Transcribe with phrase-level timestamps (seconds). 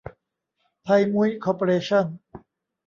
[0.83, 2.05] ไทยมุ้ย คอร์ปอเรชั่น